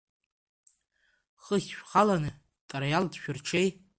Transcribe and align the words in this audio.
Хыхь 1.43 1.71
шәхаланы 1.75 2.31
Тариал 2.69 3.05
дшәырҽеи! 3.11 3.67